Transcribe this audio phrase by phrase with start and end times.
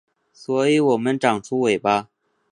[0.33, 2.09] 所以我们长出尾巴